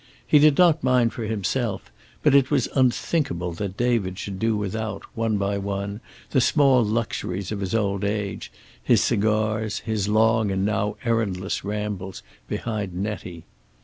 He 0.25 0.39
did 0.39 0.57
not 0.57 0.83
mind 0.83 1.13
for 1.13 1.25
himself, 1.25 1.91
but 2.23 2.33
it 2.33 2.49
was 2.49 2.67
unthinkable 2.73 3.53
that 3.53 3.77
David 3.77 4.17
should 4.17 4.39
do 4.39 4.57
without, 4.57 5.03
one 5.13 5.37
by 5.37 5.59
one, 5.59 6.01
the 6.31 6.41
small 6.41 6.83
luxuries 6.83 7.51
of 7.51 7.59
his 7.59 7.75
old 7.75 8.03
age, 8.03 8.51
his 8.83 9.03
cigars, 9.03 9.81
his 9.81 10.07
long 10.07 10.49
and 10.49 10.65
now 10.65 10.97
errandless 11.05 11.63
rambles 11.63 12.23
behind 12.47 12.95
Nettie. 12.95 13.43